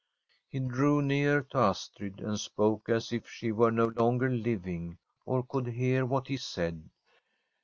He 0.49 0.57
drew 0.57 1.03
nearer 1.03 1.43
to 1.51 1.57
Astrid, 1.59 2.21
and 2.21 2.39
spoke 2.39 2.89
as 2.89 3.11
if 3.11 3.29
she 3.29 3.51
were 3.51 3.69
no 3.69 3.85
longer 3.85 4.31
living 4.31 4.97
or 5.27 5.43
could 5.43 5.67
hear 5.67 6.07
what 6.07 6.27
he 6.27 6.37
said. 6.37 6.89